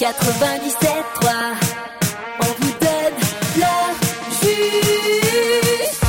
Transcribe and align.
97.3, 0.00 1.30
on 2.40 2.44
vous 2.44 2.72
donne 2.80 3.16
l'heure 3.56 3.94
juste. 4.40 6.00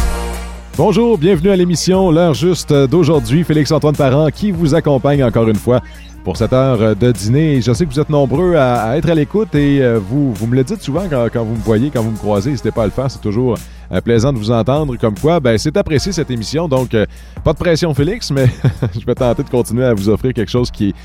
Bonjour, 0.75 1.17
bienvenue 1.17 1.51
à 1.51 1.55
l'émission 1.55 2.09
L'heure 2.09 2.33
juste 2.33 2.73
d'aujourd'hui. 2.73 3.43
Félix-Antoine 3.43 3.95
Parent 3.95 4.29
qui 4.31 4.51
vous 4.51 4.73
accompagne 4.73 5.23
encore 5.23 5.47
une 5.47 5.55
fois 5.55 5.81
pour 6.25 6.37
cette 6.37 6.53
heure 6.53 6.95
de 6.95 7.11
dîner. 7.11 7.61
Je 7.61 7.71
sais 7.71 7.85
que 7.85 7.93
vous 7.93 7.99
êtes 7.99 8.09
nombreux 8.09 8.55
à, 8.55 8.97
être 8.97 9.09
à 9.09 9.13
l'écoute 9.13 9.53
et 9.53 9.81
euh, 9.81 9.99
vous, 9.99 10.33
vous 10.33 10.47
me 10.47 10.55
le 10.55 10.63
dites 10.63 10.81
souvent 10.81 11.03
quand, 11.07 11.27
quand 11.31 11.43
vous 11.43 11.53
me 11.53 11.61
voyez, 11.61 11.91
quand 11.91 12.01
vous 12.01 12.09
me 12.09 12.17
croisez. 12.17 12.49
N'hésitez 12.49 12.71
pas 12.71 12.81
à 12.81 12.85
le 12.85 12.91
faire, 12.91 13.11
c'est 13.11 13.21
toujours 13.21 13.55
euh, 13.91 14.01
plaisant 14.01 14.33
de 14.33 14.39
vous 14.39 14.49
entendre. 14.49 14.97
Comme 14.97 15.13
quoi, 15.19 15.39
ben, 15.39 15.55
c'est 15.59 15.77
apprécié 15.77 16.11
cette 16.11 16.31
émission. 16.31 16.67
Donc, 16.67 16.95
euh, 16.95 17.05
pas 17.43 17.53
de 17.53 17.59
pression, 17.59 17.93
Félix, 17.93 18.31
mais 18.31 18.47
je 18.99 19.05
vais 19.05 19.13
tenter 19.13 19.43
de 19.43 19.49
continuer 19.49 19.85
à 19.85 19.93
vous 19.93 20.09
offrir 20.09 20.33
quelque 20.33 20.49
chose 20.49 20.71
qui, 20.71 20.95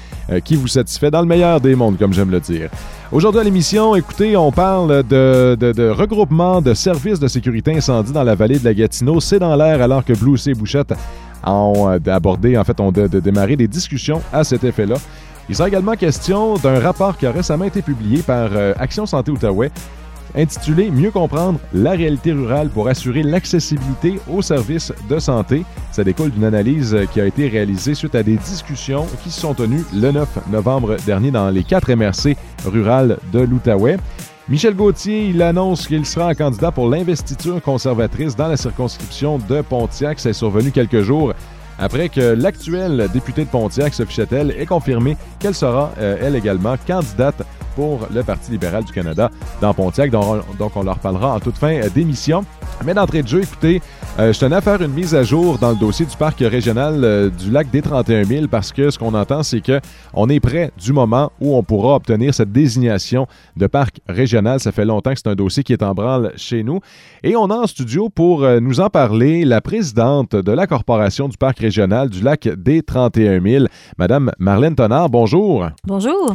qui 0.43 0.57
vous 0.57 0.69
satisfait 0.69 1.11
dans 1.11 1.21
le 1.21 1.27
meilleur 1.27 1.61
des 1.61 1.75
mondes, 1.75 1.99
comme 1.99 2.15
j'aime 2.15 2.31
le 2.31 2.41
dire. 2.41 2.71
Aujourd'hui 3.13 3.43
à 3.43 3.45
l'émission, 3.45 3.95
écoutez, 3.97 4.39
on 4.39 4.51
parle 4.51 5.03
de, 5.03 5.55
de, 5.61 5.73
de 5.73 5.91
regroupement 5.91 6.63
de 6.63 6.73
services 6.73 7.21
de 7.21 7.29
sécurité 7.29 7.77
incendie 7.77 8.13
dans 8.13 8.25
la 8.25 8.35
vallée 8.35 8.59
de 8.59 8.65
la 8.65 8.73
Gatineau. 8.73 9.21
C'est 9.21 9.39
dans 9.39 9.55
l'air 9.55 9.83
alors 9.83 10.03
que 10.03 10.15
Blue 10.15 10.39
C 10.39 10.55
Bouchette 10.55 10.95
ont 11.45 11.89
euh, 11.91 11.99
abordé, 12.07 12.57
en 12.57 12.65
fait, 12.65 12.81
ont 12.81 12.93
de, 12.93 13.07
de 13.07 13.21
démarré 13.21 13.57
des 13.57 13.69
discussions 13.69 14.23
à 14.33 14.45
cet 14.45 14.65
effet-là. 14.65 14.97
Il 15.49 15.57
sera 15.57 15.69
également 15.69 15.95
question 15.97 16.55
d'un 16.55 16.79
rapport 16.79 17.17
qui 17.17 17.27
a 17.27 17.33
récemment 17.33 17.65
été 17.65 17.83
publié 17.83 18.23
par 18.23 18.51
euh, 18.53 18.73
Action 18.79 19.07
Santé 19.07 19.31
Outaouais 19.31 19.71
intitulé 20.35 20.91
Mieux 20.91 21.11
comprendre 21.11 21.59
la 21.73 21.93
réalité 21.93 22.33
rurale 22.33 22.69
pour 22.69 22.89
assurer 22.89 23.23
l'accessibilité 23.23 24.21
aux 24.29 24.43
services 24.43 24.93
de 25.09 25.19
santé. 25.19 25.65
Ça 25.93 26.05
découle 26.05 26.31
d'une 26.31 26.45
analyse 26.45 26.97
qui 27.13 27.21
a 27.21 27.27
été 27.27 27.49
réalisée 27.49 27.95
suite 27.95 28.15
à 28.15 28.23
des 28.23 28.37
discussions 28.37 29.07
qui 29.23 29.31
se 29.31 29.41
sont 29.41 29.55
tenues 29.55 29.85
le 29.93 30.13
9 30.13 30.51
novembre 30.51 30.97
dernier 31.07 31.31
dans 31.31 31.51
les 31.51 31.65
quatre 31.65 31.93
MRC 31.93 32.37
rurales 32.65 33.19
de 33.33 33.41
l'Outaouais. 33.41 33.97
Michel 34.51 34.75
Gauthier, 34.75 35.29
il 35.29 35.41
annonce 35.43 35.87
qu'il 35.87 36.05
sera 36.05 36.35
candidat 36.35 36.73
pour 36.73 36.89
l'investiture 36.89 37.63
conservatrice 37.63 38.35
dans 38.35 38.49
la 38.49 38.57
circonscription 38.57 39.39
de 39.39 39.61
Pontiac. 39.61 40.19
C'est 40.19 40.33
survenu 40.33 40.73
quelques 40.73 41.03
jours 41.03 41.33
après 41.79 42.09
que 42.09 42.35
l'actuelle 42.35 43.09
députée 43.13 43.45
de 43.45 43.49
Pontiac, 43.49 43.95
Sophie 43.95 44.21
ait 44.23 44.67
confirmé 44.67 45.17
qu'elle 45.39 45.55
sera, 45.55 45.93
euh, 45.99 46.19
elle 46.21 46.35
également, 46.35 46.75
candidate 46.85 47.43
pour 47.77 48.09
le 48.13 48.25
Parti 48.25 48.51
libéral 48.51 48.83
du 48.83 48.93
Canada 48.93 49.31
dans 49.61 49.73
Pontiac. 49.73 50.11
Donc, 50.11 50.25
on, 50.25 50.55
donc 50.57 50.73
on 50.77 50.83
leur 50.83 50.99
parlera 50.99 51.37
en 51.37 51.39
toute 51.39 51.57
fin 51.57 51.75
euh, 51.75 51.89
d'émission. 51.89 52.45
Mais 52.85 52.93
d'entrée 52.93 53.23
de 53.23 53.29
jeu, 53.29 53.43
écoutez, 53.43 53.81
euh, 54.19 54.33
je 54.33 54.41
tenais 54.41 54.57
à 54.57 54.61
faire 54.61 54.83
une 54.83 54.93
mise 54.93 55.15
à 55.15 55.23
jour 55.23 55.59
dans 55.59 55.71
le 55.71 55.77
dossier 55.77 56.05
du 56.05 56.17
parc 56.17 56.41
régional 56.41 57.05
euh, 57.05 57.31
du 57.31 57.51
lac 57.51 57.71
des 57.71 57.81
31 57.81 58.25
000 58.25 58.47
parce 58.49 58.73
que 58.73 58.91
ce 58.91 58.99
qu'on 58.99 59.15
entend, 59.15 59.43
c'est 59.43 59.61
que 59.61 59.81
on 60.13 60.29
est 60.29 60.41
près 60.41 60.73
du 60.79 60.93
moment 60.93 61.31
où 61.41 61.57
on 61.57 61.63
pourra 61.63 61.95
obtenir 61.95 62.35
cette 62.35 62.53
désignation 62.53 63.27
de 63.57 63.67
parc 63.67 64.01
régional. 64.09 64.61
Ça 64.61 64.73
fait 64.73 64.85
longtemps 64.85 65.13
que 65.13 65.19
c'est 65.19 65.29
un 65.29 65.35
dossier 65.35 65.63
qui 65.63 65.73
est 65.73 65.83
en 65.83 65.95
branle 65.95 66.33
chez 66.37 66.63
nous. 66.63 66.81
Et 67.23 67.37
on 67.37 67.47
a 67.51 67.55
en 67.55 67.67
studio 67.67 68.09
pour 68.09 68.43
euh, 68.43 68.61
nous 68.61 68.81
en 68.81 68.91
parler 68.91 69.45
la 69.45 69.61
présidente 69.61 70.35
de 70.35 70.53
la 70.53 70.67
Corporation 70.67 71.29
du 71.29 71.37
parc 71.37 71.61
régional 71.61 72.11
du 72.11 72.23
lac 72.23 72.49
des 72.49 72.83
31 72.83 73.41
000, 73.41 73.67
Madame 73.97 74.33
Marlène 74.39 74.75
Tonard. 74.75 75.09
Bonjour. 75.09 75.67
Bonjour. 75.87 76.35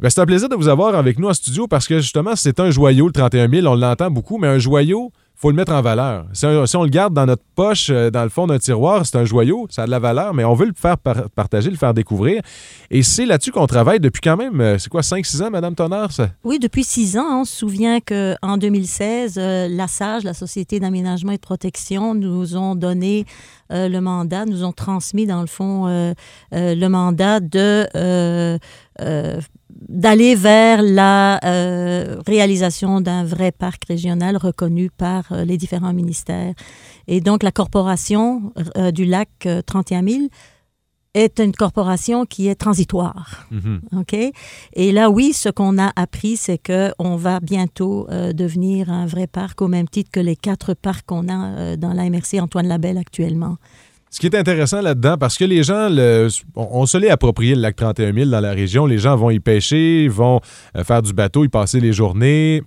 Ben, 0.00 0.10
c'est 0.10 0.20
un 0.20 0.26
plaisir 0.26 0.48
de 0.48 0.56
vous 0.56 0.68
avoir 0.68 0.94
avec 0.96 1.18
nous 1.18 1.28
en 1.28 1.34
studio 1.34 1.66
parce 1.68 1.86
que 1.86 2.00
justement, 2.00 2.34
c'est 2.34 2.58
un 2.58 2.70
joyau, 2.70 3.06
le 3.06 3.12
31 3.12 3.48
000, 3.48 3.66
on 3.66 3.76
l'entend 3.76 4.10
beaucoup, 4.10 4.38
mais 4.38 4.48
un 4.48 4.58
joyau, 4.58 5.12
faut 5.36 5.50
le 5.50 5.56
mettre 5.56 5.72
en 5.72 5.82
valeur. 5.82 6.26
Si, 6.32 6.46
on 6.46 6.84
le 6.84 6.88
garde 6.88 7.12
dans 7.12 7.26
notre 7.26 7.42
poche, 7.54 7.88
euh, 7.90 8.10
dans 8.10 8.22
le 8.22 8.28
fond 8.28 8.46
d'un 8.46 8.58
tiroir, 8.58 9.04
c'est 9.04 9.16
un 9.18 9.24
joyau, 9.24 9.66
ça 9.68 9.82
a 9.82 9.86
de 9.86 9.90
la 9.90 9.98
valeur, 9.98 10.32
mais 10.32 10.44
on 10.44 10.54
veut 10.54 10.66
le 10.66 10.72
faire 10.74 10.96
par- 10.96 11.28
partager, 11.34 11.70
le 11.70 11.76
faire 11.76 11.92
découvrir. 11.92 12.40
Et 12.90 13.02
c'est 13.02 13.26
là-dessus 13.26 13.50
qu'on 13.50 13.66
travaille 13.66 14.00
depuis 14.00 14.20
quand 14.20 14.36
même, 14.36 14.60
euh, 14.60 14.78
c'est 14.78 14.88
quoi, 14.88 15.02
5-6 15.02 15.42
ans, 15.42 15.50
Madame 15.50 15.74
Tonnerre? 15.74 16.12
Ça? 16.12 16.30
Oui, 16.44 16.58
depuis 16.58 16.84
six 16.84 17.18
ans, 17.18 17.40
on 17.40 17.44
se 17.44 17.54
souvient 17.56 17.98
qu'en 18.00 18.56
2016, 18.56 19.34
euh, 19.36 19.68
la 19.68 19.88
SAGE, 19.88 20.24
la 20.24 20.34
Société 20.34 20.80
d'aménagement 20.80 21.32
et 21.32 21.36
de 21.36 21.40
protection, 21.40 22.14
nous 22.14 22.56
ont 22.56 22.74
donné 22.74 23.26
le 23.70 23.98
mandat, 23.98 24.44
nous 24.44 24.62
ont 24.62 24.72
transmis, 24.72 25.26
dans 25.26 25.40
le 25.40 25.46
fond, 25.48 25.86
le 26.52 26.88
mandat 26.88 27.40
de... 27.40 28.58
euh, 29.00 29.40
d'aller 29.88 30.34
vers 30.34 30.82
la 30.82 31.40
euh, 31.44 32.20
réalisation 32.26 33.00
d'un 33.00 33.24
vrai 33.24 33.52
parc 33.52 33.84
régional 33.86 34.36
reconnu 34.36 34.90
par 34.90 35.24
euh, 35.32 35.44
les 35.44 35.56
différents 35.56 35.92
ministères. 35.92 36.54
Et 37.06 37.20
donc, 37.20 37.42
la 37.42 37.52
corporation 37.52 38.52
euh, 38.76 38.90
du 38.90 39.04
lac 39.04 39.28
euh, 39.46 39.62
31 39.62 40.06
000 40.06 40.22
est 41.14 41.38
une 41.38 41.52
corporation 41.52 42.24
qui 42.24 42.48
est 42.48 42.56
transitoire. 42.56 43.46
Mhm. 43.50 43.80
OK? 43.98 44.16
Et 44.72 44.92
là, 44.92 45.10
oui, 45.10 45.32
ce 45.32 45.48
qu'on 45.48 45.78
a 45.78 45.92
appris, 45.94 46.36
c'est 46.36 46.58
qu'on 46.58 47.16
va 47.16 47.38
bientôt 47.38 48.08
devenir 48.10 48.90
un 48.90 49.06
vrai 49.06 49.28
parc 49.28 49.62
au 49.62 49.68
même 49.68 49.88
titre 49.88 50.10
que 50.10 50.18
les 50.18 50.34
quatre 50.34 50.74
parcs 50.74 51.06
qu'on 51.06 51.28
a 51.28 51.76
dans 51.76 51.92
la 51.92 52.10
MRC 52.10 52.40
Antoine 52.40 52.66
Labelle 52.66 52.98
actuellement. 52.98 53.58
Ce 54.14 54.20
qui 54.20 54.26
est 54.26 54.36
intéressant 54.36 54.80
là-dedans, 54.80 55.16
parce 55.18 55.36
que 55.36 55.44
les 55.44 55.64
gens, 55.64 55.88
on, 56.54 56.86
se 56.86 56.96
l'est 56.96 57.10
approprié 57.10 57.56
le 57.56 57.60
lac 57.60 57.74
31 57.74 58.12
000 58.12 58.30
dans 58.30 58.38
la 58.38 58.52
région. 58.52 58.86
Les 58.86 58.98
gens 58.98 59.16
vont 59.16 59.30
y 59.30 59.40
pêcher, 59.40 60.06
vont 60.06 60.40
euh, 60.76 60.84
faire 60.84 61.02
du 61.02 61.12
bateau, 61.12 61.44
y 61.44 61.48
passer 61.48 61.80
les 61.80 61.92
journées. 61.92 62.62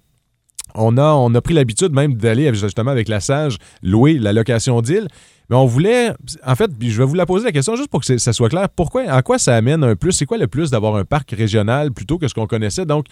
On 0.76 0.98
a, 0.98 1.14
on 1.14 1.34
a 1.36 1.40
pris 1.40 1.54
l'habitude 1.54 1.94
même 1.94 2.16
d'aller 2.16 2.54
justement 2.54 2.92
avec 2.92 3.08
la 3.08 3.22
Sage 3.22 3.60
louer 3.82 4.20
la 4.20 4.34
location 4.34 4.82
d'île. 4.82 5.08
Mais 5.50 5.56
on 5.56 5.66
voulait, 5.66 6.12
en 6.46 6.56
fait, 6.56 6.70
je 6.82 6.98
vais 6.98 7.06
vous 7.06 7.16
la 7.16 7.26
poser 7.26 7.46
la 7.46 7.54
question 7.54 7.78
juste 7.78 7.90
pour 7.92 8.02
que 8.02 8.18
ça 8.18 8.34
soit 8.34 8.50
clair. 8.50 8.68
Pourquoi, 8.68 9.04
en 9.04 9.22
quoi 9.22 9.40
ça 9.40 9.56
amène 9.56 9.86
un 9.86 9.96
plus? 9.96 10.12
C'est 10.12 10.26
quoi 10.26 10.38
le 10.38 10.48
plus 10.48 10.70
d'avoir 10.70 10.98
un 10.98 11.06
parc 11.06 11.32
régional 11.32 11.94
plutôt 11.94 12.18
que 12.18 12.28
ce 12.28 12.34
qu'on 12.34 12.48
connaissait? 12.48 12.86
Donc, 12.86 13.06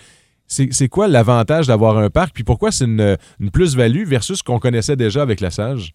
c'est 0.45 0.68
c'est 0.74 0.90
quoi 0.90 1.07
l'avantage 1.07 1.68
d'avoir 1.68 1.97
un 2.00 2.09
parc? 2.09 2.34
Puis 2.34 2.44
pourquoi 2.44 2.74
c'est 2.74 2.84
une, 2.84 3.16
une 3.40 3.50
plus-value 3.50 4.06
versus 4.06 4.40
ce 4.40 4.44
qu'on 4.44 4.59
connaissait 4.59 4.97
déjà 4.97 5.22
avec 5.22 5.40
la 5.40 5.51
Sage? 5.51 5.94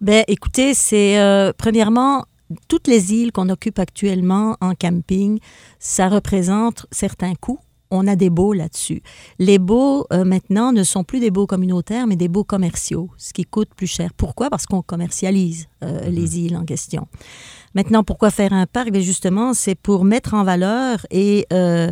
Ben, 0.00 0.24
écoutez, 0.28 0.74
c'est 0.74 1.18
euh, 1.18 1.52
premièrement 1.56 2.24
toutes 2.68 2.88
les 2.88 3.12
îles 3.12 3.32
qu'on 3.32 3.48
occupe 3.48 3.78
actuellement 3.78 4.56
en 4.60 4.74
camping, 4.74 5.38
ça 5.78 6.08
représente 6.08 6.86
certains 6.90 7.34
coûts. 7.34 7.60
On 7.94 8.06
a 8.06 8.16
des 8.16 8.30
baux 8.30 8.54
là-dessus. 8.54 9.02
Les 9.38 9.58
baux, 9.58 10.06
euh, 10.14 10.24
maintenant, 10.24 10.72
ne 10.72 10.82
sont 10.82 11.04
plus 11.04 11.20
des 11.20 11.30
baux 11.30 11.46
communautaires, 11.46 12.06
mais 12.06 12.16
des 12.16 12.28
baux 12.28 12.44
commerciaux, 12.44 13.10
ce 13.18 13.34
qui 13.34 13.44
coûte 13.44 13.68
plus 13.76 13.86
cher. 13.86 14.14
Pourquoi? 14.16 14.48
Parce 14.48 14.64
qu'on 14.64 14.80
commercialise 14.80 15.66
euh, 15.82 16.08
les 16.08 16.38
îles 16.38 16.56
en 16.56 16.64
question. 16.64 17.06
Maintenant, 17.74 18.02
pourquoi 18.02 18.30
faire 18.30 18.54
un 18.54 18.64
parc? 18.64 18.90
Bien, 18.90 19.02
justement, 19.02 19.52
c'est 19.52 19.74
pour 19.74 20.06
mettre 20.06 20.32
en 20.32 20.42
valeur 20.42 21.06
et 21.10 21.46
euh, 21.52 21.90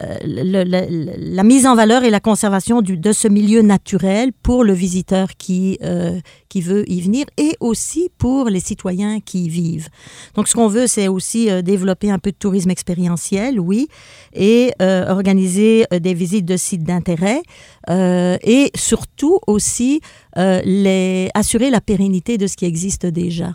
la 0.00 1.42
mise 1.42 1.66
en 1.66 1.74
valeur 1.74 2.04
et 2.04 2.10
la 2.10 2.20
conservation 2.20 2.82
de 2.82 3.12
ce 3.12 3.28
milieu 3.28 3.62
naturel 3.62 4.32
pour 4.42 4.64
le 4.64 4.72
visiteur 4.72 5.28
qui, 5.36 5.78
euh, 5.82 6.18
qui 6.48 6.60
veut 6.60 6.90
y 6.90 7.00
venir 7.00 7.26
et 7.36 7.56
aussi 7.60 8.10
pour 8.18 8.48
les 8.48 8.60
citoyens 8.60 9.20
qui 9.20 9.44
y 9.44 9.48
vivent. 9.48 9.88
Donc, 10.34 10.48
ce 10.48 10.54
qu'on 10.54 10.68
veut, 10.68 10.86
c'est 10.86 11.08
aussi 11.08 11.50
euh, 11.50 11.62
développer 11.62 12.10
un 12.10 12.18
peu 12.18 12.30
de 12.30 12.36
tourisme 12.36 12.70
expérientiel, 12.70 13.60
oui, 13.60 13.88
et 14.32 14.72
euh, 14.80 15.08
organiser 15.10 15.84
des 16.00 16.14
visites 16.14 16.46
de 16.46 16.56
sites 16.56 16.84
d'intérêt 16.84 17.42
et 17.88 18.70
surtout 18.74 19.40
aussi 19.46 20.00
assurer 20.34 21.70
la 21.70 21.80
pérennité 21.80 22.38
de 22.38 22.46
ce 22.46 22.56
qui 22.56 22.64
existe 22.64 23.06
déjà. 23.06 23.52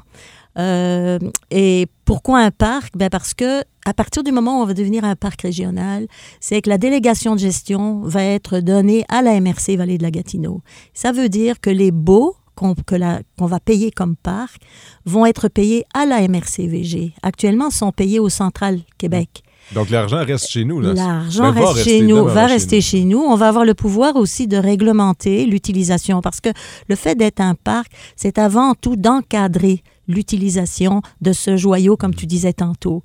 Euh, 0.58 1.20
et 1.52 1.88
pourquoi 2.06 2.40
un 2.40 2.52
parc? 2.52 2.96
Ben 2.98 3.10
Parce 3.10 3.34
que 3.34 3.62
à 3.86 3.94
partir 3.94 4.24
du 4.24 4.32
moment 4.32 4.60
où 4.60 4.64
on 4.64 4.66
va 4.66 4.74
devenir 4.74 5.04
un 5.04 5.16
parc 5.16 5.42
régional, 5.44 6.08
c'est 6.40 6.62
que 6.62 6.70
la 6.70 6.78
délégation 6.78 7.36
de 7.36 7.40
gestion 7.40 8.02
va 8.02 8.24
être 8.24 8.60
donnée 8.60 9.06
à 9.10 9.22
la 9.22 9.40
MRC 9.40 9.76
Vallée 9.78 9.98
de 9.98 10.04
la 10.04 10.12
Gatineau. 10.12 10.62
Ça 10.94 11.12
veut 11.12 11.30
dire 11.30 11.60
que 11.60 11.70
les 11.70 11.92
baux 11.92 12.36
qu'on 12.56 12.74
va 13.48 13.60
payer 13.60 13.92
comme 13.92 14.16
parc 14.16 14.62
vont 15.06 15.26
être 15.26 15.50
payés 15.50 15.84
à 15.94 16.06
la 16.06 16.26
MRCVG. 16.28 17.14
Actuellement, 17.22 17.70
sont 17.70 17.92
payés 17.92 18.20
au 18.20 18.30
Central 18.30 18.80
Québec. 18.98 19.44
Donc, 19.74 19.90
l'argent 19.90 20.24
reste 20.24 20.48
chez 20.50 20.64
nous. 20.64 20.80
là. 20.80 20.94
L'argent 20.94 21.44
Ben, 21.44 21.52
va 21.52 21.60
reste 21.62 21.74
rester, 21.74 21.90
chez 22.00 22.02
nous, 22.02 22.24
va 22.24 22.48
chez 22.48 22.54
rester 22.54 22.76
nous. 22.78 22.82
chez 22.82 23.04
nous. 23.04 23.20
On 23.20 23.36
va 23.36 23.48
avoir 23.50 23.66
le 23.66 23.74
pouvoir 23.74 24.16
aussi 24.16 24.48
de 24.48 24.58
réglementer 24.58 25.46
l'utilisation 25.46 26.22
parce 26.22 26.40
que 26.40 26.50
le 26.88 26.96
fait 26.96 27.16
d'être 27.16 27.42
un 27.42 27.56
parc, 27.56 27.92
c'est 28.16 28.38
avant 28.38 28.74
tout 28.76 28.96
d'encadrer 28.96 29.82
l'utilisation 30.08 31.02
de 31.22 31.34
ce 31.34 31.58
joyau, 31.58 31.98
comme 31.98 32.14
tu 32.14 32.26
disais 32.26 32.54
tantôt. 32.54 33.04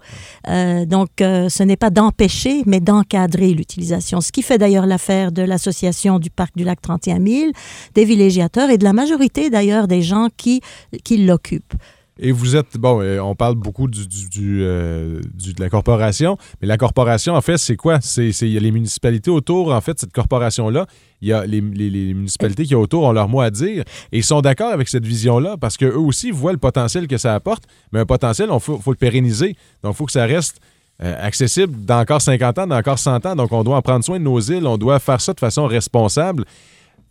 Euh, 0.48 0.84
donc, 0.84 1.20
euh, 1.20 1.48
ce 1.48 1.62
n'est 1.62 1.76
pas 1.76 1.90
d'empêcher, 1.90 2.62
mais 2.66 2.80
d'encadrer 2.80 3.52
l'utilisation. 3.52 4.20
Ce 4.20 4.32
qui 4.32 4.42
fait 4.42 4.58
d'ailleurs 4.58 4.86
l'affaire 4.86 5.32
de 5.32 5.42
l'association 5.42 6.18
du 6.18 6.30
parc 6.30 6.56
du 6.56 6.64
lac 6.64 6.80
31 6.80 7.24
000, 7.24 7.52
des 7.94 8.04
villégiateurs 8.04 8.70
et 8.70 8.78
de 8.78 8.84
la 8.84 8.92
majorité 8.92 9.50
d'ailleurs 9.50 9.88
des 9.88 10.02
gens 10.02 10.28
qui, 10.36 10.60
qui 11.04 11.18
l'occupent. 11.18 11.74
Et 12.22 12.32
vous 12.32 12.54
êtes, 12.54 12.76
bon, 12.76 13.00
euh, 13.00 13.18
on 13.20 13.34
parle 13.34 13.54
beaucoup 13.54 13.86
euh, 13.86 15.20
du- 15.34 15.54
de 15.54 15.60
la 15.60 15.70
corporation, 15.70 16.36
mais 16.60 16.68
la 16.68 16.76
corporation, 16.76 17.34
en 17.34 17.40
fait, 17.40 17.56
c'est 17.56 17.76
quoi? 17.76 17.98
Il 18.18 18.48
y 18.48 18.56
a 18.56 18.60
les 18.60 18.70
municipalités 18.70 19.30
autour, 19.30 19.72
en 19.72 19.80
fait, 19.80 19.98
cette 19.98 20.12
corporation-là. 20.12 20.86
Il 21.22 21.28
y 21.28 21.32
a 21.32 21.46
les, 21.46 21.60
les- 21.60 22.14
municipalités 22.14 22.64
qui 22.64 22.74
autour 22.74 23.04
ont 23.04 23.12
leur 23.12 23.28
mot 23.28 23.40
à 23.40 23.50
dire 23.50 23.84
et 24.12 24.18
ils 24.18 24.24
sont 24.24 24.40
d'accord 24.42 24.70
avec 24.72 24.88
cette 24.88 25.06
vision-là 25.06 25.56
parce 25.58 25.76
qu'eux 25.76 25.96
aussi 25.96 26.30
voient 26.30 26.52
le 26.52 26.58
potentiel 26.58 27.06
que 27.08 27.16
ça 27.18 27.34
apporte, 27.34 27.64
mais 27.92 28.00
un 28.00 28.06
potentiel, 28.06 28.50
il 28.52 28.60
faut, 28.60 28.78
faut 28.78 28.90
le 28.92 28.96
pérenniser. 28.96 29.56
Donc, 29.82 29.94
il 29.94 29.96
faut 29.96 30.06
que 30.06 30.12
ça 30.12 30.24
reste 30.26 30.60
euh, 31.02 31.16
accessible 31.26 31.84
dans 31.86 32.00
encore 32.00 32.20
50 32.20 32.58
ans, 32.58 32.66
dans 32.66 32.76
encore 32.76 32.98
100 32.98 33.24
ans. 33.24 33.34
Donc, 33.36 33.50
on 33.52 33.64
doit 33.64 33.76
en 33.78 33.82
prendre 33.82 34.04
soin 34.04 34.18
de 34.18 34.24
nos 34.24 34.38
îles, 34.40 34.66
on 34.66 34.76
doit 34.76 34.98
faire 34.98 35.20
ça 35.20 35.32
de 35.32 35.40
façon 35.40 35.66
responsable. 35.66 36.44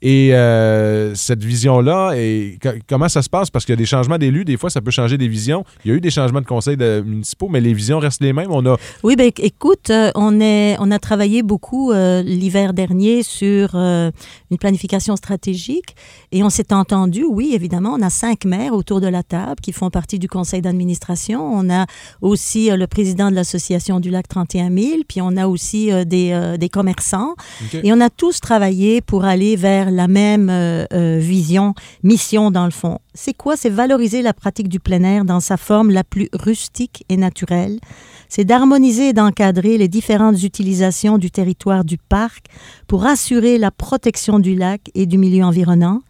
Et 0.02 0.34
euh, 0.34 1.14
cette 1.16 1.44
vision-là, 1.44 2.14
et 2.16 2.58
co- 2.62 2.70
comment 2.88 3.10
ça 3.10 3.22
se 3.22 3.30
passe? 3.30 3.50
Parce 3.50 3.66
qu'il 3.66 3.74
y 3.74 3.78
a 3.78 3.78
des 3.78 3.86
changements 3.86 4.18
d'élus, 4.18 4.46
des 4.46 4.56
fois, 4.56 4.70
ça 4.70 4.80
peut 4.80 4.92
changer 4.92 5.18
des 5.18 5.28
visions. 5.28 5.66
Il 5.84 5.90
y 5.90 5.94
a 5.94 5.98
eu 5.98 6.02
des 6.02 6.10
changements 6.10 6.40
de 6.40 6.46
conseils 6.46 6.78
de- 6.78 7.04
municipaux, 7.06 7.50
mais 7.50 7.60
les 7.60 7.74
visions 7.74 8.00
restent 8.00 8.22
les 8.22 8.32
mêmes. 8.32 8.50
On 8.50 8.66
a 8.66 8.78
Oui, 9.04 9.18
ben, 9.18 9.30
écoute, 9.40 9.90
euh, 9.90 10.10
on, 10.16 10.40
est, 10.40 10.78
on 10.80 10.90
a 10.92 11.00
travaillé 11.00 11.44
beaucoup 11.44 11.92
euh, 11.92 12.22
l'hiver 12.22 12.74
dernier 12.74 13.24
sur 13.24 13.72
euh, 13.74 14.10
une 14.52 14.58
planification 14.58 15.18
stratégique 15.18 15.96
et 16.32 16.44
on 16.44 16.50
s'est 16.50 16.72
entendu, 16.72 17.26
oui, 17.30 17.52
évidemment, 17.54 17.96
on 18.00 18.02
a 18.02 18.10
cinq 18.10 18.46
maires 18.46 18.74
autour 18.74 19.02
de 19.02 19.08
la 19.08 19.24
table 19.24 19.56
qui 19.62 19.74
font 19.74 19.90
partie 19.90 20.18
du 20.18 20.30
conseil 20.30 20.62
d'administration. 20.62 21.42
On 21.44 21.70
a 21.70 21.88
aussi 22.22 22.70
le 22.70 22.88
président 22.88 23.30
de 23.32 23.36
l'association 23.36 24.00
du 24.00 24.12
lac 24.12 24.28
31 24.30 24.70
000, 24.72 24.88
puis 25.08 25.22
on 25.22 25.36
a 25.36 25.48
aussi 25.48 25.90
des, 26.06 26.56
des 26.58 26.70
commerçants. 26.70 27.36
Et 27.84 27.92
on 27.92 28.00
a 28.00 28.10
tous 28.10 28.40
travaillé 28.40 29.02
pour 29.02 29.26
aller 29.26 29.56
vers 29.56 29.89
la 29.92 30.08
même 30.08 30.50
euh, 30.50 30.86
euh, 30.94 31.18
vision, 31.20 31.74
mission 32.04 32.52
dans 32.52 32.66
le 32.66 32.72
fond. 32.72 33.00
C'est 33.14 33.34
quoi? 33.34 33.58
C'est 33.58 33.70
valoriser 33.70 34.22
la 34.22 34.34
pratique 34.34 34.70
du 34.70 34.80
plein 34.80 35.04
air 35.04 35.26
dans 35.26 35.40
sa 35.40 35.58
forme 35.58 35.92
la 35.92 36.04
plus 36.04 36.30
rustique 36.34 37.04
et 37.10 37.18
naturelle. 37.18 37.80
C'est 38.28 38.46
d'harmoniser 38.46 39.10
et 39.10 39.14
d'encadrer 39.14 39.78
les 39.78 39.88
différentes 39.88 40.44
utilisations 40.44 41.18
du 41.18 41.32
territoire 41.32 41.84
du 41.84 41.98
parc 41.98 42.46
pour 42.88 43.06
assurer 43.06 43.58
la 43.58 43.72
protection 43.72 44.40
du 44.40 44.56
lac 44.56 44.90
et 44.94 45.06
du 45.06 45.18
milieu 45.18 45.44
environnant. 45.44 46.02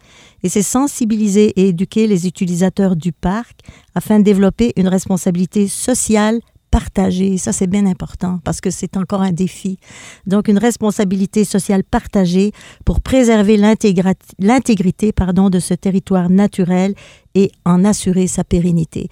Et 0.42 0.48
c'est 0.48 0.62
sensibiliser 0.62 1.52
et 1.60 1.68
éduquer 1.68 2.06
les 2.06 2.26
utilisateurs 2.26 2.96
du 2.96 3.12
parc 3.12 3.60
afin 3.94 4.18
de 4.18 4.24
développer 4.24 4.72
une 4.76 4.88
responsabilité 4.88 5.68
sociale 5.68 6.40
partagée. 6.70 7.38
Ça, 7.38 7.52
c'est 7.52 7.66
bien 7.66 7.86
important 7.86 8.40
parce 8.44 8.60
que 8.60 8.70
c'est 8.70 8.96
encore 8.96 9.22
un 9.22 9.32
défi. 9.32 9.78
Donc, 10.26 10.48
une 10.48 10.58
responsabilité 10.58 11.44
sociale 11.44 11.84
partagée 11.84 12.52
pour 12.84 13.00
préserver 13.00 13.56
l'intégrité 13.56 15.12
pardon, 15.12 15.50
de 15.50 15.58
ce 15.58 15.74
territoire 15.74 16.30
naturel 16.30 16.94
et 17.34 17.50
en 17.64 17.84
assurer 17.84 18.26
sa 18.26 18.44
pérennité. 18.44 19.08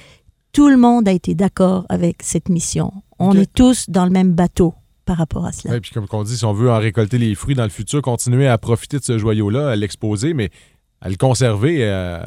Tout 0.53 0.69
le 0.69 0.77
monde 0.77 1.09
a 1.09 1.13
été 1.13 1.35
d'accord 1.35 1.85
avec 1.89 2.23
cette 2.23 2.49
mission. 2.49 2.93
On 3.19 3.33
est 3.35 3.53
tous 3.53 3.91
dans 3.91 4.05
le 4.05 4.11
même 4.11 4.33
bateau 4.33 4.75
par 5.05 5.17
rapport 5.17 5.47
à 5.47 5.53
cela. 5.53 5.75
Ouais, 5.75 5.81
puis 5.81 5.91
comme 5.93 6.07
on 6.11 6.23
dit, 6.23 6.37
si 6.37 6.45
on 6.45 6.53
veut 6.53 6.71
en 6.71 6.79
récolter 6.79 7.19
les 7.19 7.35
fruits 7.35 7.55
dans 7.55 7.65
le 7.65 7.71
futur, 7.71 8.03
continuer 8.03 8.47
à 8.47 8.59
profiter 8.59 8.99
de 8.99 9.05
ce 9.05 9.19
joyau-là, 9.19 9.71
à 9.71 9.77
l'exposer, 9.77 10.35
mais 10.35 10.51
à 11.01 11.09
le 11.09 11.17
conserver. 11.17 11.79
euh, 11.83 12.19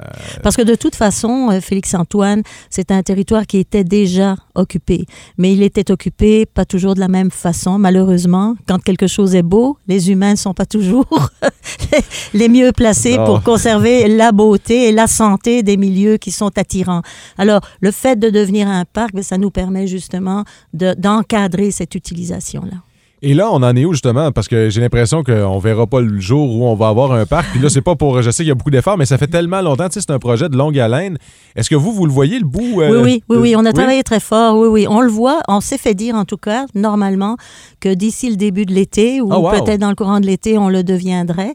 Parce 0.43 0.55
que 0.55 0.61
de 0.61 0.75
toute 0.75 0.95
façon, 0.95 1.49
euh, 1.51 1.59
Félix-Antoine, 1.59 2.41
c'est 2.69 2.89
un 2.91 3.03
territoire 3.03 3.45
qui 3.45 3.57
était 3.57 3.83
déjà 3.83 4.35
occupé. 4.55 5.05
Mais 5.37 5.51
il 5.51 5.61
était 5.61 5.91
occupé 5.91 6.45
pas 6.45 6.63
toujours 6.63 6.95
de 6.95 7.01
la 7.01 7.09
même 7.09 7.31
façon, 7.31 7.77
malheureusement. 7.77 8.55
Quand 8.67 8.81
quelque 8.81 9.07
chose 9.07 9.35
est 9.35 9.43
beau, 9.43 9.77
les 9.87 10.09
humains 10.09 10.31
ne 10.31 10.37
sont 10.37 10.53
pas 10.53 10.65
toujours 10.65 11.05
les 12.33 12.47
mieux 12.49 12.71
placés 12.71 13.17
Non. 13.17 13.25
pour 13.25 13.43
conserver 13.43 14.07
la 14.07 14.31
beauté 14.31 14.87
et 14.87 14.91
la 14.91 15.07
santé 15.07 15.63
des 15.63 15.75
milieux 15.77 16.17
qui 16.17 16.31
sont 16.31 16.57
attirants. 16.57 17.01
Alors, 17.37 17.61
le 17.81 17.91
fait 17.91 18.17
de 18.17 18.29
devenir 18.29 18.67
un 18.69 18.85
parc, 18.85 19.13
ben, 19.13 19.23
ça 19.23 19.37
nous 19.37 19.51
permet 19.51 19.87
justement 19.87 20.45
de- 20.73 20.93
d'encadrer 20.97 21.71
cette 21.71 21.95
utilisation-là. 21.95 22.77
Et 23.23 23.35
là, 23.35 23.49
on 23.51 23.61
en 23.61 23.75
est 23.75 23.85
où 23.85 23.93
justement? 23.93 24.31
Parce 24.31 24.47
que 24.47 24.69
j'ai 24.71 24.81
l'impression 24.81 25.21
qu'on 25.23 25.59
verra 25.59 25.85
pas 25.85 26.01
le 26.01 26.19
jour 26.19 26.55
où 26.55 26.65
on 26.65 26.73
va 26.73 26.87
avoir 26.87 27.11
un 27.11 27.27
parc. 27.27 27.51
Puis 27.51 27.59
là, 27.59 27.69
c'est 27.69 27.81
pas 27.81 27.95
pour. 27.95 28.19
Je 28.23 28.31
sais 28.31 28.41
qu'il 28.43 28.47
y 28.49 28.51
a 28.51 28.55
beaucoup 28.55 28.71
d'efforts, 28.71 28.97
mais 28.97 29.05
ça 29.05 29.19
fait 29.19 29.27
tellement 29.27 29.61
longtemps. 29.61 29.87
Tu 29.89 29.93
sais, 29.93 30.01
c'est 30.01 30.11
un 30.11 30.17
projet 30.17 30.49
de 30.49 30.57
longue 30.57 30.79
haleine. 30.79 31.19
Est-ce 31.55 31.69
que 31.69 31.75
vous, 31.75 31.91
vous 31.93 32.07
le 32.07 32.11
voyez, 32.11 32.39
le 32.39 32.45
bout? 32.45 32.81
euh, 32.81 33.03
Oui, 33.03 33.23
oui, 33.29 33.37
oui, 33.37 33.55
on 33.55 33.63
a 33.65 33.73
travaillé 33.73 34.01
très 34.03 34.19
fort. 34.19 34.57
Oui, 34.57 34.67
oui, 34.69 34.87
on 34.89 35.01
le 35.01 35.09
voit. 35.11 35.41
On 35.47 35.61
s'est 35.61 35.77
fait 35.77 35.93
dire, 35.93 36.15
en 36.15 36.25
tout 36.25 36.37
cas, 36.37 36.65
normalement, 36.73 37.37
que 37.79 37.93
d'ici 37.93 38.27
le 38.29 38.37
début 38.37 38.65
de 38.65 38.73
l'été, 38.73 39.21
ou 39.21 39.29
Oh, 39.31 39.37
wow. 39.37 39.51
peut-être 39.63 39.79
dans 39.79 39.89
le 39.89 39.95
courant 39.95 40.19
de 40.19 40.25
l'été, 40.25 40.57
on 40.57 40.69
le 40.69 40.83
deviendrait. 40.83 41.53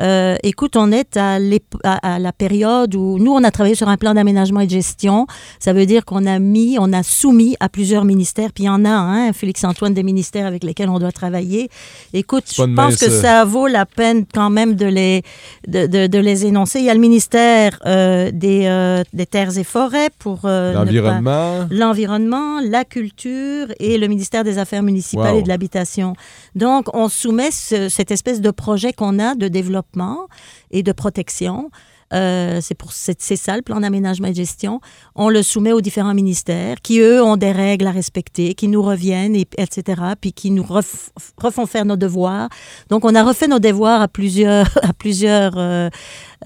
Euh, 0.00 0.36
écoute, 0.42 0.76
on 0.76 0.92
est 0.92 1.18
à, 1.18 1.38
l'ép- 1.38 1.76
à- 1.84 2.14
à 2.14 2.18
la 2.20 2.32
période 2.32 2.94
où 2.94 3.18
nous, 3.18 3.32
on 3.32 3.44
a 3.44 3.50
travaillé 3.50 3.74
sur 3.74 3.88
un 3.88 3.98
plan 3.98 4.14
d'aménagement 4.14 4.60
et 4.60 4.66
de 4.66 4.70
gestion. 4.70 5.26
Ça 5.60 5.74
veut 5.74 5.84
dire 5.84 6.06
qu'on 6.06 6.24
a 6.24 6.38
mis, 6.38 6.78
on 6.80 6.90
a 6.94 7.02
soumis 7.02 7.54
à 7.60 7.68
plusieurs 7.68 8.06
ministères, 8.06 8.50
puis 8.54 8.64
il 8.64 8.66
y 8.66 8.70
en 8.70 8.86
a 8.86 8.90
un, 8.90 9.32
Félix-Antoine, 9.34 9.92
des 9.92 10.02
ministères 10.02 10.46
avec 10.46 10.64
lesquels 10.64 10.88
on 10.88 11.01
doit 11.02 11.12
travailler. 11.24 11.62
Écoute, 12.22 12.44
je 12.48 12.62
pense 12.80 12.96
que 12.96 13.10
ça 13.24 13.44
vaut 13.44 13.66
la 13.78 13.84
peine 13.86 14.24
quand 14.36 14.50
même 14.58 14.72
de 14.74 14.86
les, 14.98 15.22
de, 15.74 15.86
de- 15.94 16.06
de 16.16 16.18
les 16.28 16.38
énoncer. 16.46 16.78
Il 16.82 16.86
y 16.86 16.90
a 16.90 16.94
le 16.94 17.00
ministère 17.10 17.70
euh, 17.86 18.30
des, 18.32 18.62
euh, 18.66 19.02
des 19.12 19.26
terres 19.34 19.56
et 19.62 19.64
forêts 19.76 20.10
pour 20.18 20.38
euh, 20.44 20.72
L'environnement. 20.72 21.66
l'environnement, 21.70 22.60
la 22.76 22.84
culture 22.96 23.66
et 23.78 23.98
le 23.98 24.06
ministère 24.06 24.44
des 24.44 24.56
Affaires 24.58 24.82
municipales 24.82 25.34
Wow. 25.34 25.40
et 25.40 25.42
de 25.42 25.48
l'habitation. 25.48 26.14
Donc, 26.54 26.84
on 26.94 27.08
soumet 27.08 27.50
ce- 27.50 27.88
cette 27.96 28.10
espèce 28.10 28.40
de 28.40 28.50
projet 28.50 28.92
qu'on 28.92 29.18
a 29.18 29.34
de 29.34 29.48
développement 29.48 30.18
et 30.70 30.82
de 30.82 30.92
protection. 30.92 31.70
Euh, 32.12 32.58
c'est 32.60 32.74
pour 32.74 32.92
c'est 32.92 33.36
ça 33.36 33.56
le 33.56 33.62
plan 33.62 33.80
d'aménagement 33.80 34.28
et 34.28 34.32
de 34.32 34.36
gestion. 34.36 34.80
On 35.14 35.28
le 35.28 35.42
soumet 35.42 35.72
aux 35.72 35.80
différents 35.80 36.14
ministères 36.14 36.76
qui 36.82 36.98
eux 37.00 37.22
ont 37.22 37.36
des 37.36 37.52
règles 37.52 37.86
à 37.86 37.90
respecter, 37.90 38.54
qui 38.54 38.68
nous 38.68 38.82
reviennent 38.82 39.34
et, 39.34 39.46
etc. 39.56 40.02
Puis 40.20 40.32
qui 40.32 40.50
nous 40.50 40.62
ref- 40.62 41.08
refont 41.38 41.66
faire 41.66 41.84
nos 41.84 41.96
devoirs. 41.96 42.48
Donc 42.90 43.04
on 43.04 43.14
a 43.14 43.22
refait 43.22 43.48
nos 43.48 43.58
devoirs 43.58 44.02
à 44.02 44.08
plusieurs 44.08 44.66
à 44.82 44.92
plusieurs 44.92 45.54
euh, 45.56 45.88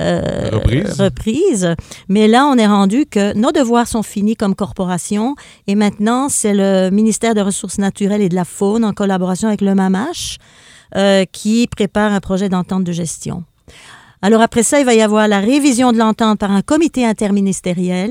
euh, 0.00 0.50
Reprises. 0.52 1.00
reprises. 1.00 1.74
Mais 2.08 2.28
là 2.28 2.46
on 2.46 2.56
est 2.58 2.66
rendu 2.66 3.06
que 3.06 3.34
nos 3.36 3.50
devoirs 3.52 3.88
sont 3.88 4.02
finis 4.02 4.36
comme 4.36 4.54
corporation 4.54 5.34
et 5.66 5.74
maintenant 5.74 6.28
c'est 6.28 6.54
le 6.54 6.90
ministère 6.90 7.34
des 7.34 7.42
Ressources 7.42 7.78
naturelles 7.78 8.22
et 8.22 8.28
de 8.28 8.34
la 8.34 8.44
faune 8.44 8.84
en 8.84 8.92
collaboration 8.92 9.48
avec 9.48 9.60
le 9.62 9.74
MAMACH 9.74 10.38
qui 11.32 11.66
prépare 11.66 12.12
un 12.12 12.20
projet 12.20 12.48
d'entente 12.48 12.84
de 12.84 12.92
gestion. 12.92 13.42
Alors 14.22 14.40
après 14.40 14.62
ça, 14.62 14.80
il 14.80 14.86
va 14.86 14.94
y 14.94 15.02
avoir 15.02 15.28
la 15.28 15.40
révision 15.40 15.92
de 15.92 15.98
l'entente 15.98 16.38
par 16.38 16.50
un 16.50 16.62
comité 16.62 17.04
interministériel, 17.04 18.10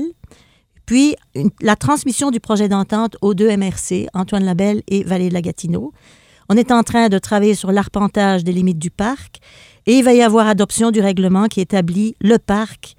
puis 0.86 1.16
la 1.60 1.76
transmission 1.76 2.30
du 2.30 2.40
projet 2.40 2.68
d'entente 2.68 3.16
aux 3.20 3.34
deux 3.34 3.54
MRC, 3.56 4.06
Antoine 4.14 4.44
Labelle 4.44 4.82
et 4.88 5.02
Vallée 5.02 5.28
de 5.28 5.34
la 5.34 5.42
Gatineau. 5.42 5.92
On 6.48 6.56
est 6.56 6.70
en 6.70 6.84
train 6.84 7.08
de 7.08 7.18
travailler 7.18 7.54
sur 7.54 7.72
l'arpentage 7.72 8.44
des 8.44 8.52
limites 8.52 8.78
du 8.78 8.90
parc 8.90 9.40
et 9.86 9.98
il 9.98 10.04
va 10.04 10.14
y 10.14 10.22
avoir 10.22 10.46
adoption 10.46 10.92
du 10.92 11.00
règlement 11.00 11.46
qui 11.46 11.60
établit 11.60 12.14
le 12.20 12.38
parc, 12.38 12.94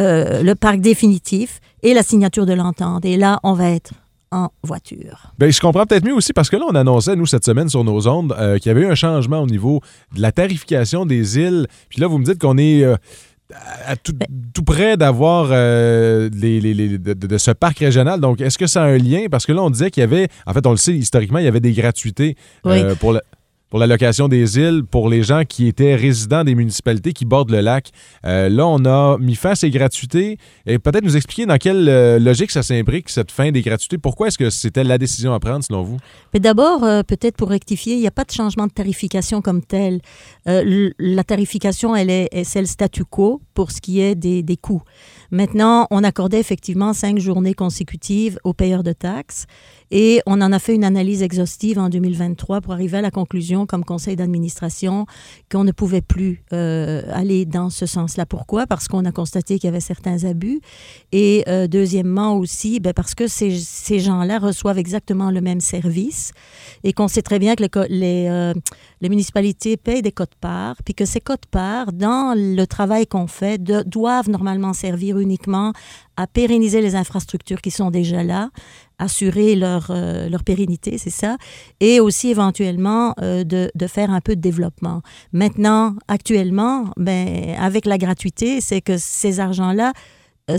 euh, 0.00 0.42
le 0.42 0.54
parc 0.56 0.80
définitif 0.80 1.60
et 1.82 1.94
la 1.94 2.02
signature 2.02 2.44
de 2.44 2.54
l'entente. 2.54 3.04
Et 3.04 3.16
là, 3.16 3.38
on 3.44 3.52
va 3.52 3.70
être 3.70 3.92
en 4.32 4.48
voiture. 4.62 5.32
Ben, 5.38 5.50
je 5.52 5.60
comprends 5.60 5.86
peut-être 5.86 6.04
mieux 6.04 6.14
aussi 6.14 6.32
parce 6.32 6.50
que 6.50 6.56
là, 6.56 6.64
on 6.68 6.74
annonçait, 6.74 7.14
nous, 7.16 7.26
cette 7.26 7.44
semaine 7.44 7.68
sur 7.68 7.84
nos 7.84 8.08
ondes, 8.08 8.34
euh, 8.38 8.58
qu'il 8.58 8.70
y 8.70 8.70
avait 8.70 8.82
eu 8.82 8.86
un 8.90 8.94
changement 8.94 9.40
au 9.40 9.46
niveau 9.46 9.80
de 10.14 10.20
la 10.20 10.32
tarification 10.32 11.06
des 11.06 11.38
îles. 11.38 11.66
Puis 11.88 12.00
là, 12.00 12.06
vous 12.08 12.18
me 12.18 12.24
dites 12.24 12.40
qu'on 12.40 12.58
est 12.58 12.82
euh, 12.84 12.96
à 13.86 13.94
tout, 13.96 14.12
tout 14.52 14.64
près 14.64 14.96
d'avoir 14.96 15.48
euh, 15.52 16.28
les, 16.34 16.60
les- 16.60 16.74
les- 16.74 16.98
de, 16.98 17.38
ce 17.38 17.52
parc 17.52 17.78
régional. 17.78 18.20
Donc, 18.20 18.40
est-ce 18.40 18.58
que 18.58 18.66
ça 18.66 18.82
a 18.82 18.86
un 18.86 18.98
lien? 18.98 19.26
Parce 19.30 19.46
que 19.46 19.52
là, 19.52 19.62
on 19.62 19.70
disait 19.70 19.90
qu'il 19.92 20.00
y 20.00 20.04
avait, 20.04 20.28
en 20.46 20.52
fait, 20.52 20.66
on 20.66 20.72
le 20.72 20.76
sait, 20.76 20.94
historiquement, 20.94 21.38
il 21.38 21.44
y 21.44 21.48
avait 21.48 21.60
des 21.60 21.72
gratuités 21.72 22.36
Oui. 22.64 22.80
pour 22.98 23.12
la- 23.12 23.22
pour 23.76 23.80
la 23.82 23.86
location 23.88 24.26
des 24.26 24.58
îles, 24.58 24.84
pour 24.90 25.10
les 25.10 25.22
gens 25.22 25.42
qui 25.46 25.66
étaient 25.66 25.96
résidents 25.96 26.44
des 26.44 26.54
municipalités 26.54 27.12
qui 27.12 27.26
bordent 27.26 27.50
le 27.50 27.60
lac. 27.60 27.90
Euh, 28.24 28.48
là, 28.48 28.66
on 28.66 28.82
a 28.86 29.18
mis 29.18 29.34
fin 29.34 29.50
à 29.50 29.54
ces 29.54 29.68
gratuités. 29.68 30.38
Et 30.64 30.78
peut-être 30.78 31.04
nous 31.04 31.14
expliquer 31.14 31.44
dans 31.44 31.58
quelle 31.58 31.86
euh, 31.90 32.18
logique 32.18 32.50
ça 32.52 32.62
s'imbrique, 32.62 33.10
cette 33.10 33.30
fin 33.30 33.52
des 33.52 33.60
gratuités. 33.60 33.98
Pourquoi 33.98 34.28
est-ce 34.28 34.38
que 34.38 34.48
c'était 34.48 34.82
la 34.82 34.96
décision 34.96 35.34
à 35.34 35.40
prendre, 35.40 35.62
selon 35.62 35.82
vous? 35.82 35.98
Mais 36.32 36.40
d'abord, 36.40 36.84
euh, 36.84 37.02
peut-être 37.02 37.36
pour 37.36 37.50
rectifier, 37.50 37.96
il 37.96 38.00
n'y 38.00 38.06
a 38.06 38.10
pas 38.10 38.24
de 38.24 38.30
changement 38.32 38.66
de 38.66 38.72
tarification 38.72 39.42
comme 39.42 39.60
tel. 39.60 40.00
La 40.46 41.24
tarification, 41.24 41.94
elle 41.94 42.08
est- 42.08 42.44
c'est 42.44 42.60
le 42.60 42.66
statu 42.66 43.04
quo 43.04 43.42
pour 43.52 43.72
ce 43.72 43.82
qui 43.82 44.00
est 44.00 44.14
des, 44.14 44.42
des 44.42 44.56
coûts. 44.56 44.80
Maintenant, 45.30 45.86
on 45.90 46.04
accordait 46.04 46.40
effectivement 46.40 46.92
cinq 46.92 47.18
journées 47.18 47.54
consécutives 47.54 48.38
aux 48.44 48.52
payeurs 48.52 48.82
de 48.82 48.92
taxes 48.92 49.46
et 49.90 50.20
on 50.26 50.40
en 50.40 50.52
a 50.52 50.58
fait 50.58 50.74
une 50.74 50.84
analyse 50.84 51.22
exhaustive 51.22 51.78
en 51.78 51.88
2023 51.88 52.60
pour 52.60 52.72
arriver 52.72 52.98
à 52.98 53.02
la 53.02 53.10
conclusion, 53.10 53.66
comme 53.66 53.84
conseil 53.84 54.16
d'administration, 54.16 55.06
qu'on 55.50 55.64
ne 55.64 55.72
pouvait 55.72 56.00
plus 56.00 56.42
euh, 56.52 57.02
aller 57.12 57.44
dans 57.44 57.70
ce 57.70 57.86
sens-là. 57.86 58.26
Pourquoi? 58.26 58.66
Parce 58.66 58.88
qu'on 58.88 59.04
a 59.04 59.12
constaté 59.12 59.58
qu'il 59.58 59.68
y 59.68 59.72
avait 59.72 59.80
certains 59.80 60.24
abus 60.24 60.60
et 61.12 61.44
euh, 61.46 61.68
deuxièmement 61.68 62.36
aussi, 62.36 62.80
ben, 62.80 62.92
parce 62.92 63.14
que 63.14 63.28
ces, 63.28 63.50
gens-là 63.98 64.38
reçoivent 64.38 64.78
exactement 64.78 65.30
le 65.30 65.40
même 65.40 65.60
service 65.60 66.32
et 66.82 66.92
qu'on 66.92 67.08
sait 67.08 67.22
très 67.22 67.38
bien 67.38 67.54
que 67.54 67.62
euh, 67.78 68.54
les 69.00 69.08
municipalités 69.08 69.76
payent 69.76 70.02
des 70.02 70.12
cotes-parts, 70.12 70.76
puis 70.84 70.94
que 70.94 71.04
ces 71.04 71.20
cotes-parts, 71.20 71.92
dans 71.92 72.34
le 72.36 72.64
travail 72.66 73.06
qu'on 73.06 73.26
fait, 73.26 73.62
doivent 73.62 74.28
normalement 74.28 74.72
servir 74.72 75.15
uniquement 75.20 75.72
à 76.16 76.26
pérenniser 76.26 76.80
les 76.80 76.94
infrastructures 76.94 77.60
qui 77.60 77.70
sont 77.70 77.90
déjà 77.90 78.22
là, 78.22 78.50
assurer 78.98 79.54
leur, 79.54 79.88
euh, 79.90 80.28
leur 80.28 80.44
pérennité, 80.44 80.98
c'est 80.98 81.10
ça, 81.10 81.36
et 81.80 82.00
aussi 82.00 82.30
éventuellement 82.30 83.14
euh, 83.20 83.44
de, 83.44 83.70
de 83.74 83.86
faire 83.86 84.10
un 84.10 84.20
peu 84.20 84.34
de 84.34 84.40
développement. 84.40 85.02
Maintenant, 85.32 85.94
actuellement, 86.08 86.86
ben, 86.96 87.54
avec 87.58 87.84
la 87.84 87.98
gratuité, 87.98 88.60
c'est 88.60 88.80
que 88.80 88.96
ces 88.96 89.40
argents-là 89.40 89.92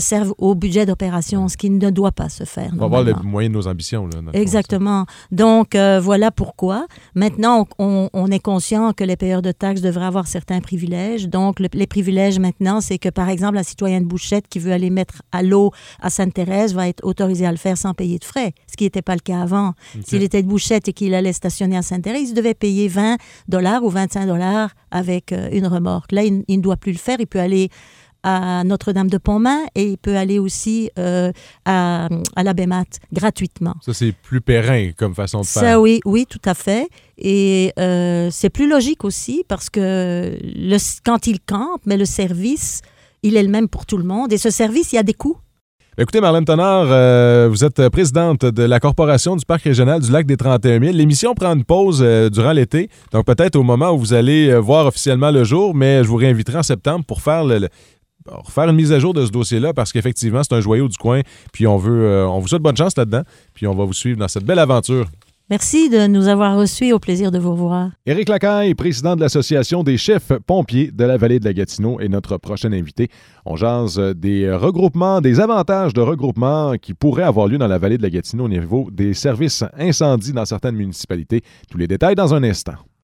servent 0.00 0.34
au 0.36 0.54
budget 0.54 0.84
d'opération, 0.84 1.48
ce 1.48 1.56
qui 1.56 1.70
ne 1.70 1.88
doit 1.90 2.12
pas 2.12 2.28
se 2.28 2.44
faire. 2.44 2.70
On 2.74 2.80
va 2.80 2.86
voir 2.88 3.02
les 3.04 3.14
moyens 3.24 3.52
de 3.54 3.58
nos 3.58 3.66
ambitions. 3.68 4.06
Là, 4.06 4.18
Exactement. 4.34 5.06
Donc, 5.32 5.74
euh, 5.74 5.98
voilà 5.98 6.30
pourquoi. 6.30 6.86
Maintenant, 7.14 7.66
on, 7.78 8.10
on 8.12 8.26
est 8.30 8.38
conscient 8.38 8.92
que 8.92 9.02
les 9.02 9.16
payeurs 9.16 9.40
de 9.40 9.50
taxes 9.50 9.80
devraient 9.80 10.04
avoir 10.04 10.26
certains 10.26 10.60
privilèges. 10.60 11.28
Donc, 11.28 11.58
le- 11.58 11.68
les 11.72 11.86
privilèges 11.86 12.38
maintenant, 12.38 12.82
c'est 12.82 12.98
que, 12.98 13.08
par 13.08 13.30
exemple, 13.30 13.56
un 13.56 13.62
citoyen 13.62 14.02
de 14.02 14.06
Bouchette 14.06 14.46
qui 14.48 14.58
veut 14.58 14.72
aller 14.72 14.90
mettre 14.90 15.22
à 15.32 15.42
l'eau 15.42 15.70
à 16.02 16.10
Sainte-Thérèse 16.10 16.74
va 16.74 16.86
être 16.86 17.02
autorisé 17.02 17.46
à 17.46 17.50
le 17.50 17.56
faire 17.56 17.78
sans 17.78 17.94
payer 17.94 18.18
de 18.18 18.24
frais, 18.24 18.52
ce 18.70 18.76
qui 18.76 18.84
n'était 18.84 19.00
pas 19.02 19.14
le 19.14 19.20
cas 19.20 19.40
avant. 19.40 19.72
S'il 20.04 20.22
était 20.22 20.42
de 20.42 20.48
Bouchette 20.48 20.88
et 20.88 20.92
qu'il 20.92 21.14
allait 21.14 21.32
stationner 21.32 21.78
à 21.78 21.82
Sainte-Thérèse, 21.82 22.28
il 22.28 22.34
devait 22.34 22.52
payer 22.52 22.88
20 22.88 23.16
dollars 23.48 23.82
ou 23.82 23.88
25 23.88 24.26
dollars 24.26 24.70
avec 24.90 25.32
euh, 25.32 25.48
une 25.50 25.66
remorque. 25.66 26.12
Là, 26.12 26.24
il, 26.24 26.44
il 26.46 26.58
ne 26.58 26.62
doit 26.62 26.76
plus 26.76 26.92
le 26.92 26.98
faire. 26.98 27.16
Il 27.20 27.26
peut 27.26 27.40
aller 27.40 27.70
à 28.28 28.64
Notre-Dame-de-Pontmain 28.64 29.60
et 29.74 29.84
il 29.92 29.98
peut 29.98 30.16
aller 30.16 30.38
aussi 30.38 30.90
euh, 30.98 31.32
à, 31.64 32.08
à 32.36 32.42
la 32.42 32.52
Bémat 32.54 32.84
gratuitement. 33.12 33.74
Ça, 33.84 33.94
c'est 33.94 34.12
plus 34.12 34.40
périn 34.40 34.90
comme 34.96 35.14
façon 35.14 35.40
de 35.40 35.46
Ça, 35.46 35.60
faire. 35.60 35.80
oui, 35.80 36.00
oui, 36.04 36.26
tout 36.28 36.40
à 36.44 36.54
fait. 36.54 36.88
Et 37.16 37.72
euh, 37.78 38.28
c'est 38.30 38.50
plus 38.50 38.68
logique 38.68 39.04
aussi 39.04 39.44
parce 39.48 39.70
que 39.70 40.36
le, 40.42 40.76
quand 41.04 41.26
il 41.26 41.40
campe, 41.40 41.80
mais 41.86 41.96
le 41.96 42.04
service, 42.04 42.82
il 43.22 43.36
est 43.36 43.42
le 43.42 43.48
même 43.50 43.68
pour 43.68 43.86
tout 43.86 43.96
le 43.96 44.04
monde. 44.04 44.32
Et 44.32 44.38
ce 44.38 44.50
service, 44.50 44.92
il 44.92 44.96
y 44.96 44.98
a 44.98 45.02
des 45.02 45.14
coûts. 45.14 45.36
Écoutez, 46.00 46.20
Marlène 46.20 46.44
Tonard, 46.44 46.86
euh, 46.92 47.48
vous 47.50 47.64
êtes 47.64 47.88
présidente 47.88 48.44
de 48.44 48.62
la 48.62 48.78
Corporation 48.78 49.34
du 49.34 49.44
Parc 49.44 49.64
régional 49.64 50.00
du 50.00 50.12
Lac 50.12 50.26
des 50.26 50.36
31 50.36 50.78
000. 50.78 50.92
L'émission 50.92 51.34
prend 51.34 51.52
une 51.52 51.64
pause 51.64 52.00
euh, 52.04 52.30
durant 52.30 52.52
l'été, 52.52 52.88
donc 53.10 53.26
peut-être 53.26 53.56
au 53.56 53.64
moment 53.64 53.90
où 53.90 53.98
vous 53.98 54.12
allez 54.14 54.48
euh, 54.48 54.58
voir 54.60 54.86
officiellement 54.86 55.32
le 55.32 55.42
jour, 55.42 55.74
mais 55.74 56.04
je 56.04 56.08
vous 56.08 56.14
réinviterai 56.14 56.58
en 56.58 56.62
septembre 56.62 57.04
pour 57.04 57.20
faire 57.20 57.42
le, 57.42 57.58
le- 57.58 57.68
refaire 58.30 58.68
une 58.68 58.76
mise 58.76 58.92
à 58.92 58.98
jour 58.98 59.14
de 59.14 59.24
ce 59.24 59.30
dossier-là 59.30 59.72
parce 59.72 59.92
qu'effectivement, 59.92 60.42
c'est 60.42 60.54
un 60.54 60.60
joyau 60.60 60.88
du 60.88 60.96
coin, 60.96 61.20
puis 61.52 61.66
on 61.66 61.76
veut, 61.76 62.04
euh, 62.04 62.26
on 62.26 62.38
vous 62.38 62.48
souhaite 62.48 62.62
bonne 62.62 62.76
chance 62.76 62.96
là-dedans, 62.96 63.22
puis 63.54 63.66
on 63.66 63.74
va 63.74 63.84
vous 63.84 63.92
suivre 63.92 64.18
dans 64.18 64.28
cette 64.28 64.44
belle 64.44 64.58
aventure. 64.58 65.06
Merci 65.50 65.88
de 65.88 66.06
nous 66.06 66.28
avoir 66.28 66.58
reçus. 66.58 66.92
Au 66.92 66.98
plaisir 66.98 67.30
de 67.30 67.38
vous 67.38 67.52
revoir. 67.52 67.90
Éric 68.04 68.28
Lacaille, 68.28 68.74
président 68.74 69.16
de 69.16 69.22
l'Association 69.22 69.82
des 69.82 69.96
chefs 69.96 70.30
pompiers 70.46 70.90
de 70.92 71.04
la 71.04 71.16
vallée 71.16 71.40
de 71.40 71.46
la 71.46 71.54
Gatineau, 71.54 72.00
est 72.00 72.08
notre 72.08 72.36
prochain 72.36 72.70
invité. 72.70 73.08
On 73.46 73.56
jase 73.56 73.98
des 73.98 74.52
regroupements, 74.52 75.22
des 75.22 75.40
avantages 75.40 75.94
de 75.94 76.02
regroupement 76.02 76.74
qui 76.76 76.92
pourraient 76.92 77.22
avoir 77.22 77.46
lieu 77.46 77.56
dans 77.56 77.66
la 77.66 77.78
vallée 77.78 77.96
de 77.96 78.02
la 78.02 78.10
Gatineau 78.10 78.44
au 78.44 78.48
niveau 78.50 78.90
des 78.92 79.14
services 79.14 79.64
incendies 79.78 80.34
dans 80.34 80.44
certaines 80.44 80.76
municipalités. 80.76 81.40
Tous 81.70 81.78
les 81.78 81.86
détails 81.86 82.14
dans 82.14 82.34
un 82.34 82.42
instant. 82.42 82.74